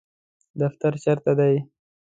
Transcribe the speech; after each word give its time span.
دفتر 0.61 0.93
چیرته 1.03 1.33
دی؟ 1.39 1.55